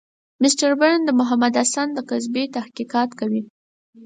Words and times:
مسټر 0.41 0.71
برن 0.79 1.01
د 1.05 1.09
محمودالحسن 1.19 1.87
د 1.93 1.99
قضیې 2.09 2.43
تحقیقات 2.55 3.09
کوي. 3.19 3.41